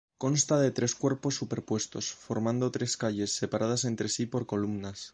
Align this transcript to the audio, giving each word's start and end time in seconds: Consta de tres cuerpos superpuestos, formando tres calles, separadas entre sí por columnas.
Consta 0.23 0.55
de 0.59 0.71
tres 0.71 0.95
cuerpos 0.95 1.35
superpuestos, 1.35 2.05
formando 2.25 2.71
tres 2.75 2.97
calles, 2.97 3.33
separadas 3.41 3.85
entre 3.85 4.09
sí 4.09 4.23
por 4.25 4.43
columnas. 4.47 4.99